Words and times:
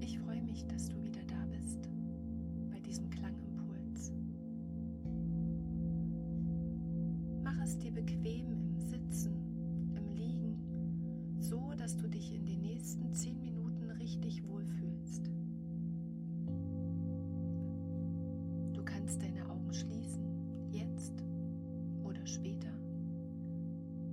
Ich 0.00 0.18
freue 0.20 0.40
mich, 0.42 0.64
dass 0.66 0.88
du 0.88 1.02
wieder 1.02 1.20
da 1.26 1.44
bist 1.46 1.88
bei 2.70 2.80
diesem 2.80 3.10
Klangimpuls. 3.10 4.12
Mach 7.42 7.60
es 7.62 7.78
dir 7.78 7.92
bequem. 7.92 8.17
Du 11.96 12.08
dich 12.08 12.34
in 12.34 12.44
den 12.44 12.60
nächsten 12.60 13.12
zehn 13.14 13.40
Minuten 13.40 13.90
richtig 13.92 14.46
wohlfühlst. 14.46 15.30
Du 18.74 18.82
kannst 18.84 19.22
deine 19.22 19.48
Augen 19.48 19.72
schließen, 19.72 20.70
jetzt 20.70 21.24
oder 22.02 22.26
später, 22.26 22.72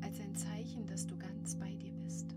als 0.00 0.20
ein 0.20 0.34
Zeichen, 0.36 0.86
dass 0.86 1.06
du 1.08 1.16
ganz 1.16 1.56
bei 1.56 1.74
dir 1.74 1.92
bist. 2.04 2.36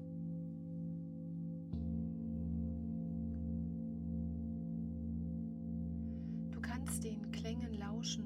Du 6.51 6.59
kannst 6.59 7.03
den 7.03 7.31
Klängen 7.31 7.73
lauschen, 7.77 8.23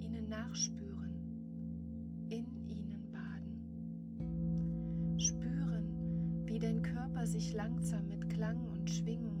ihnen 0.00 0.28
nachspüren, 0.28 0.87
sich 7.38 7.54
langsam 7.54 8.08
mit 8.08 8.28
Klang 8.30 8.58
und 8.72 8.90
Schwingungen 8.90 9.37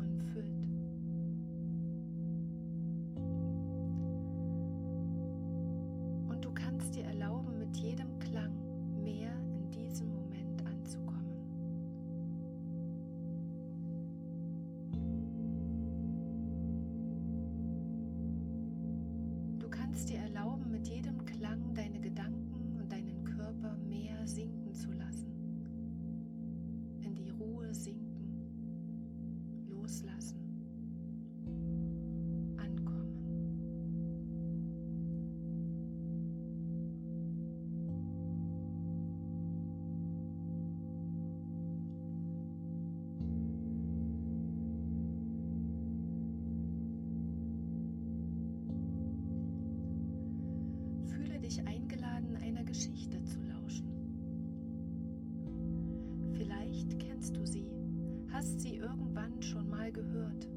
hast 58.38 58.60
sie 58.60 58.76
irgendwann 58.76 59.42
schon 59.42 59.68
mal 59.68 59.90
gehört. 59.90 60.48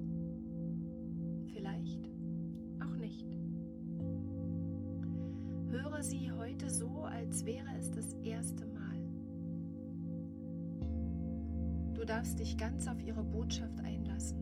Vielleicht 1.51 2.11
auch 2.79 2.95
nicht. 2.95 3.25
Höre 5.71 6.03
sie 6.03 6.31
heute 6.31 6.69
so, 6.69 7.05
als 7.05 7.43
wäre 7.43 7.65
es 7.79 7.89
das 7.89 8.13
erste 8.21 8.67
Mal. 8.67 9.01
Du 11.95 12.05
darfst 12.05 12.37
dich 12.37 12.55
ganz 12.55 12.87
auf 12.87 13.01
ihre 13.01 13.23
Botschaft 13.23 13.79
einlassen. 13.79 14.37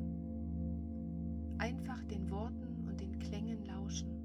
Einfach 1.60 2.04
den 2.04 2.30
Worten 2.30 2.90
und 2.90 3.00
den 3.00 3.20
Klängen 3.20 3.64
lauschen 3.64 4.20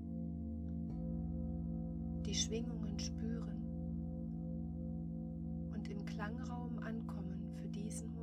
die 2.27 2.35
Schwingungen 2.35 2.99
spüren 2.99 3.63
und 5.75 5.87
im 5.89 6.05
Klangraum 6.07 6.79
ankommen 6.79 7.51
für 7.55 7.69
diesen 7.69 8.14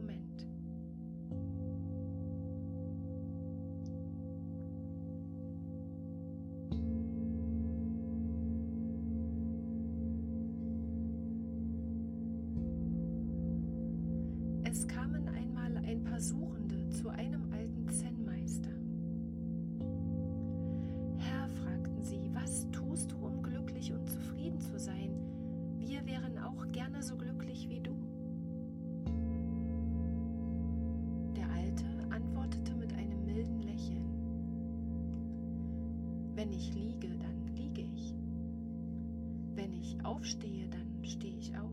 aufstehe, 40.12 40.68
dann 40.70 41.04
stehe 41.04 41.38
ich 41.38 41.58
auf. 41.58 41.72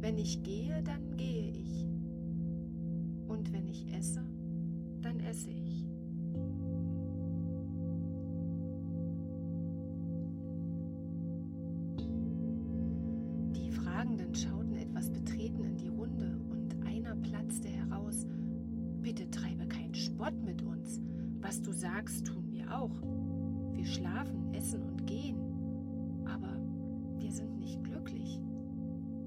Wenn 0.00 0.18
ich 0.18 0.42
gehe, 0.42 0.82
dann 0.82 1.16
gehe 1.16 1.50
ich. 1.50 1.86
Und 3.28 3.52
wenn 3.52 3.66
ich 3.66 3.92
esse, 3.92 4.22
dann 5.00 5.20
esse 5.20 5.50
ich. 5.50 5.86
Die 13.56 13.70
Fragenden 13.70 14.34
schauten 14.34 14.76
etwas 14.76 15.10
betreten 15.10 15.64
in 15.64 15.76
die 15.78 15.88
Runde 15.88 16.38
und 16.50 16.76
einer 16.86 17.16
platzte 17.16 17.68
heraus. 17.68 18.26
Bitte 19.00 19.30
treibe 19.30 19.66
keinen 19.66 19.94
Spott 19.94 20.34
mit 20.44 20.62
uns. 20.62 21.00
Was 21.40 21.62
du 21.62 21.72
sagst, 21.72 22.26
tun 22.26 22.44
wir 22.50 22.70
auch. 22.76 23.02
Wir 23.72 23.86
schlafen, 23.86 24.52
essen 24.52 24.82
und 24.82 25.06
gehen. 25.06 25.55
Wir 27.26 27.32
sind 27.32 27.58
nicht 27.58 27.82
glücklich. 27.82 28.40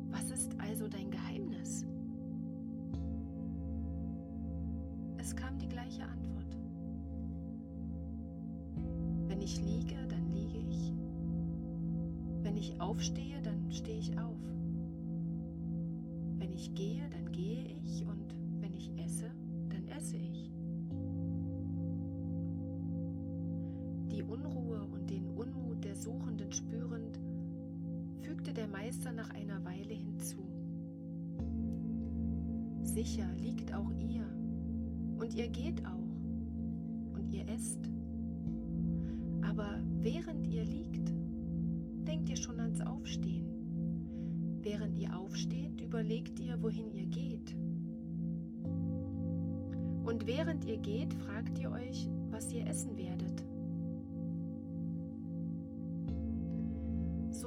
Was 0.10 0.32
ist 0.32 0.56
also 0.58 0.88
dein 0.88 1.12
Geheimnis? 1.12 1.86
Es 5.18 5.36
kam 5.36 5.58
die 5.58 5.68
gleiche 5.68 6.04
Antwort. 6.04 6.58
Wenn 9.28 9.42
ich 9.42 9.62
liege, 9.62 9.98
dann 10.08 10.26
liege 10.30 10.60
ich. 10.60 10.94
Wenn 12.42 12.56
ich 12.56 12.80
aufstehe, 12.80 13.42
dann 13.42 13.70
stehe 13.70 14.00
ich 14.00 14.18
auf. 14.18 14.40
Wenn 16.38 16.54
ich 16.54 16.74
gehe, 16.76 17.04
dann 17.10 17.30
gehe 17.34 17.66
ich 17.84 18.06
und 18.08 18.34
wenn 18.62 18.74
ich 18.76 18.98
esse, 18.98 19.30
dann 19.68 19.86
esse 19.90 20.16
ich. 20.16 20.54
Meister 28.90 29.12
nach 29.12 29.30
einer 29.36 29.64
Weile 29.64 29.94
hinzu. 29.94 30.50
Sicher 32.82 33.28
liegt 33.38 33.72
auch 33.72 33.92
ihr, 34.00 34.26
und 35.20 35.36
ihr 35.36 35.48
geht 35.48 35.86
auch, 35.86 37.14
und 37.14 37.30
ihr 37.32 37.48
esst. 37.50 37.88
Aber 39.44 39.80
während 40.00 40.48
ihr 40.48 40.66
liegt, 40.66 41.14
denkt 42.08 42.32
ihr 42.32 42.36
schon 42.36 42.60
ans 42.60 42.82
Aufstehen. 42.82 44.58
Während 44.64 44.98
ihr 44.98 45.16
aufsteht, 45.16 45.82
überlegt 45.82 46.40
ihr, 46.40 46.60
wohin 46.60 46.92
ihr 46.92 47.06
geht. 47.06 47.56
Und 50.04 50.26
während 50.26 50.66
ihr 50.66 50.78
geht, 50.78 51.14
fragt 51.14 51.60
ihr 51.60 51.70
euch, 51.70 52.10
was 52.32 52.52
ihr 52.52 52.66
essen 52.66 52.98
werdet. 52.98 53.44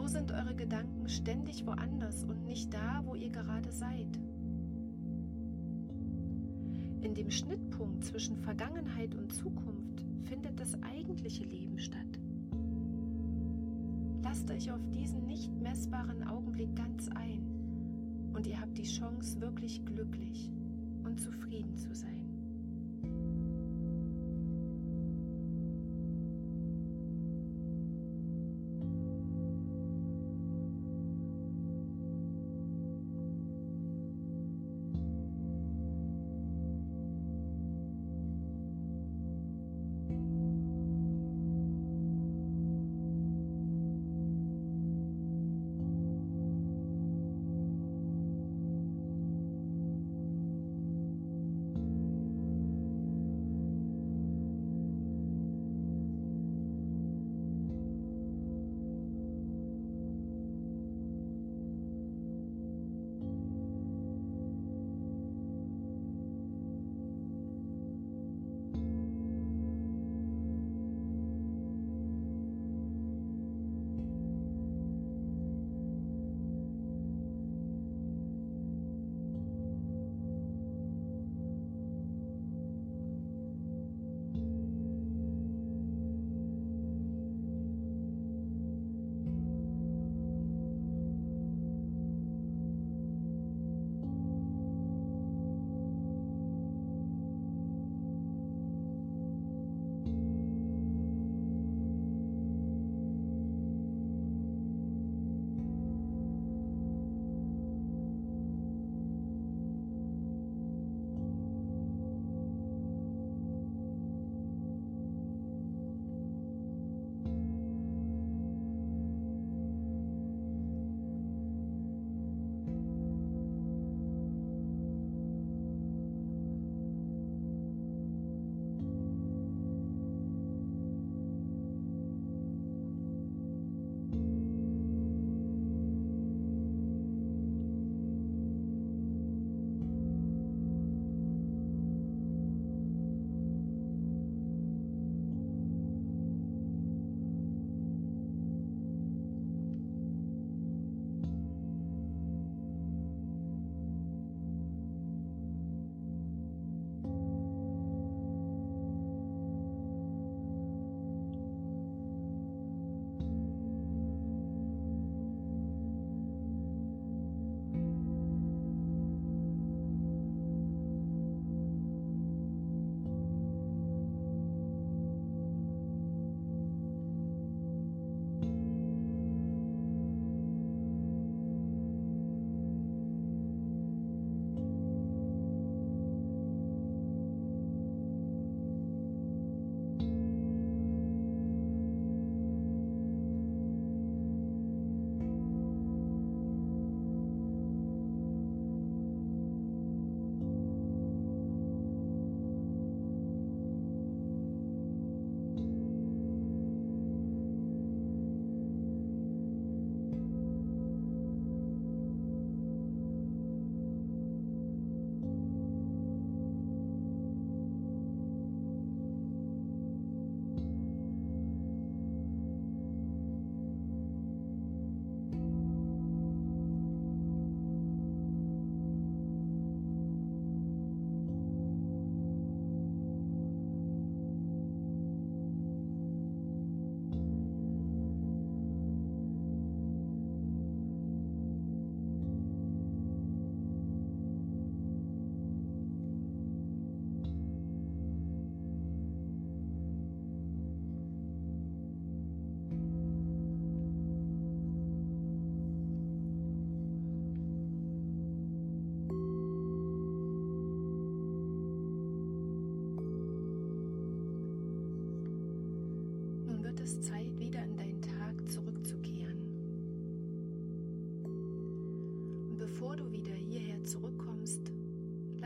So 0.03 0.09
sind 0.09 0.33
eure 0.33 0.57
Gedanken 0.57 1.09
ständig 1.09 1.65
woanders 1.65 2.25
und 2.25 2.45
nicht 2.45 2.75
da, 2.75 3.03
wo 3.05 3.15
ihr 3.15 3.31
gerade 3.31 3.71
seid. 3.71 4.09
In 7.03 7.15
dem 7.15 7.31
Schnittpunkt 7.31 8.05
zwischen 8.05 8.37
Vergangenheit 8.37 9.15
und 9.15 9.33
Zukunft 9.33 10.05
findet 10.25 10.59
das 10.59 10.75
eigentliche 10.83 11.45
Leben 11.45 11.79
statt. 11.79 12.19
Lasst 14.25 14.51
euch 14.51 14.73
auf 14.73 14.85
diesen 14.91 15.25
nicht 15.29 15.53
messbaren 15.61 16.27
Augenblick 16.27 16.75
ganz 16.75 17.09
ein 17.11 17.47
und 18.35 18.45
ihr 18.49 18.61
habt 18.61 18.77
die 18.77 18.83
Chance, 18.83 19.41
wirklich 19.41 19.85
glücklich 19.85 20.51
und 21.05 21.21
zufrieden 21.21 21.77
zu 21.77 21.95
sein. 21.95 22.22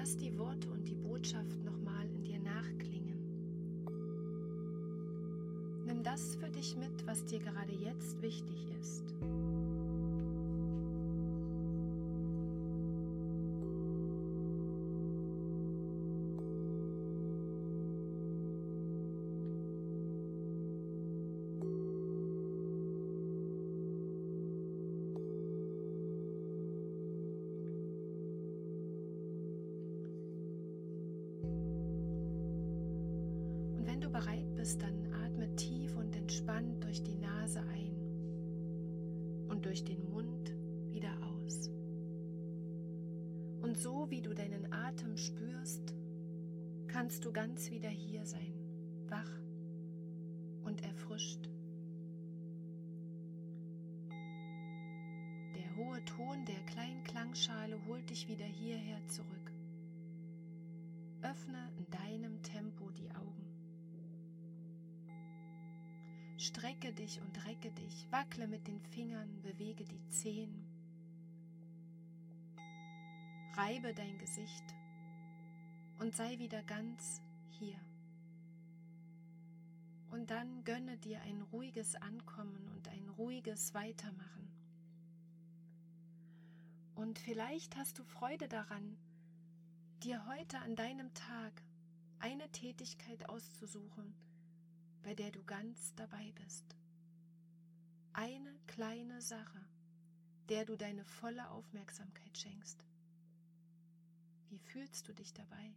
Lass 0.07 0.17
die 0.19 0.39
Worte 0.39 0.71
und 0.71 0.87
die 0.87 0.95
Botschaft 0.95 1.65
nochmal 1.65 2.09
in 2.15 2.23
dir 2.23 2.39
nachklingen. 2.39 3.19
Nimm 5.85 6.05
das 6.05 6.37
für 6.37 6.49
dich 6.49 6.77
mit, 6.77 7.05
was 7.09 7.25
dir 7.25 7.41
gerade 7.41 7.73
jetzt 7.73 8.23
wichtig 8.23 8.69
ist. 8.81 9.03
Bist, 34.67 34.83
dann 34.83 35.07
atme 35.25 35.55
tief 35.55 35.97
und 35.97 36.17
entspannt 36.17 36.83
durch 36.83 37.01
die 37.01 37.15
Nase 37.15 37.61
ein 37.61 37.95
und 39.49 39.65
durch 39.65 39.85
den 39.85 40.11
Mund 40.11 40.57
wieder 40.91 41.13
aus. 41.23 41.71
Und 43.63 43.79
so 43.79 44.11
wie 44.11 44.23
du 44.23 44.35
deinen 44.35 44.73
Atem 44.73 45.17
spürst, 45.17 45.95
kannst 46.89 47.25
du 47.25 47.33
ganz 47.33 47.71
wieder 47.71 47.89
hier 47.89 48.27
sein, 48.27 48.55
wach 49.07 49.31
Strecke 66.47 66.93
dich 66.93 67.21
und 67.21 67.45
recke 67.45 67.73
dich, 67.73 68.07
wackle 68.13 68.47
mit 68.47 68.69
den 68.69 68.81
Fingern, 68.81 69.43
bewege 69.43 69.85
die 69.85 70.09
Zehen. 70.11 70.65
Reibe 73.55 73.93
dein 73.93 74.17
Gesicht 74.19 74.63
und 75.99 76.15
sei 76.15 76.39
wieder 76.39 76.63
ganz 76.63 77.21
hier. 77.49 77.81
Und 80.13 80.31
dann 80.31 80.63
gönne 80.63 80.97
dir 80.99 81.21
ein 81.23 81.43
ruhiges 81.51 81.97
Ankommen 81.97 82.69
und 82.77 82.87
ein 82.91 83.09
ruhiges 83.19 83.75
Weitermachen. 83.75 84.49
Und 86.95 87.19
vielleicht 87.19 87.75
hast 87.75 87.99
du 87.99 88.05
Freude 88.05 88.47
daran, 88.47 88.97
dir 90.05 90.25
heute 90.29 90.61
an 90.61 90.77
deinem 90.77 91.13
Tag 91.13 91.61
eine 92.21 92.49
Tätigkeit 92.53 93.29
auszusuchen, 93.29 94.15
bei 95.07 95.15
der 95.15 95.31
du 95.31 95.41
ganz 95.45 95.95
dabei 95.95 96.33
bist. 96.33 96.65
Eine 98.13 98.59
kleine 98.67 99.23
Sache, 99.23 99.65
der 100.49 100.65
du 100.65 100.77
deine 100.77 101.05
volle 101.05 101.49
Aufmerksamkeit 101.51 102.37
schenkst. 102.37 102.85
Wie 104.49 104.59
fühlst 104.59 105.07
du 105.07 105.15
dich 105.15 105.33
dabei? 105.33 105.77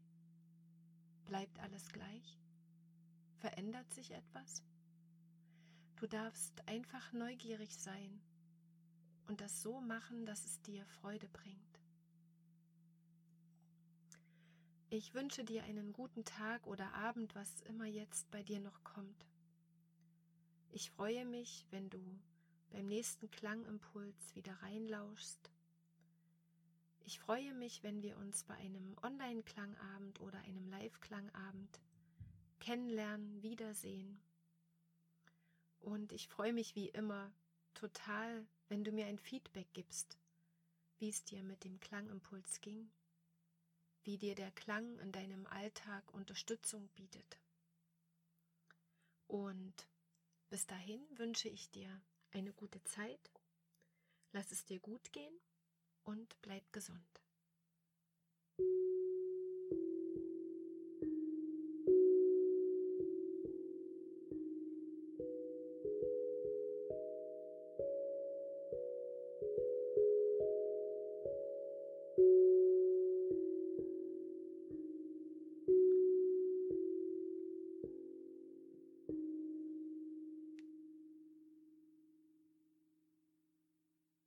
Bleibt 1.28 1.60
alles 1.60 1.90
gleich? 1.90 2.40
Verändert 3.38 3.94
sich 3.94 4.10
etwas? 4.10 4.64
Du 5.98 6.08
darfst 6.08 6.68
einfach 6.68 7.14
neugierig 7.14 7.78
sein 7.78 8.20
und 9.28 9.42
das 9.42 9.62
so 9.62 9.80
machen, 9.80 10.26
dass 10.26 10.44
es 10.44 10.60
dir 10.64 10.84
Freude 10.88 11.30
bringt. 11.30 11.69
Ich 14.92 15.14
wünsche 15.14 15.44
dir 15.44 15.64
einen 15.66 15.94
guten 15.94 16.26
Tag 16.26 16.66
oder 16.66 16.92
Abend, 16.96 17.36
was 17.36 17.62
immer 17.62 17.86
jetzt 17.86 18.32
bei 18.32 18.42
dir 18.42 18.60
noch 18.60 18.84
kommt. 18.84 19.28
Ich 20.72 20.90
freue 20.90 21.26
mich, 21.26 21.68
wenn 21.70 21.92
du 21.92 22.00
beim 22.72 22.88
nächsten 22.88 23.30
Klangimpuls 23.30 24.34
wieder 24.34 24.54
reinlauschst. 24.64 25.52
Ich 27.02 27.20
freue 27.20 27.54
mich, 27.54 27.84
wenn 27.84 28.02
wir 28.02 28.18
uns 28.18 28.44
bei 28.46 28.56
einem 28.56 28.96
Online-Klangabend 29.04 30.22
oder 30.22 30.40
einem 30.40 30.68
Live-Klangabend 30.68 31.80
kennenlernen, 32.60 33.44
wiedersehen. 33.44 34.20
Und 35.82 36.12
ich 36.14 36.28
freue 36.28 36.54
mich 36.54 36.74
wie 36.74 36.90
immer 36.90 37.32
total, 37.76 38.44
wenn 38.70 38.84
du 38.84 38.92
mir 38.92 39.06
ein 39.06 39.20
Feedback 39.20 39.68
gibst, 39.74 40.18
wie 40.98 41.10
es 41.10 41.24
dir 41.26 41.44
mit 41.44 41.64
dem 41.64 41.80
Klangimpuls 41.80 42.60
ging 42.62 42.90
wie 44.04 44.18
dir 44.18 44.36
der 44.36 44.52
Klang 44.52 44.98
in 45.00 45.12
deinem 45.12 45.46
Alltag 45.48 46.14
Unterstützung 46.14 46.88
bietet. 46.90 47.40
Und 49.28 49.88
bis 50.50 50.66
dahin 50.66 51.02
wünsche 51.18 51.50
ich 51.50 51.70
dir 51.70 52.02
eine 52.32 52.54
gute 52.54 52.84
Zeit, 52.84 53.32
lass 54.32 54.52
es 54.52 54.66
dir 54.66 54.80
gut 54.80 55.12
gehen 55.12 55.40
und 56.04 56.36
bleib 56.42 56.72
gesund. 56.74 57.22